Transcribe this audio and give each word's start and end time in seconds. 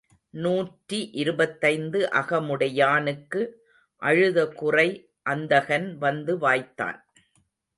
நூற்றி 0.33 1.09
இருபத்தைந்து 1.13 1.99
அகமுடையானுக்கு 2.13 3.41
அழுத 4.01 4.47
குறை 4.53 4.87
அந்தகன் 5.21 5.97
வந்து 5.97 6.37
வாய்த்தான். 6.37 6.99